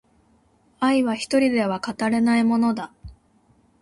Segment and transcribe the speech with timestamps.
[0.79, 2.91] 愛は一人では語れないものだ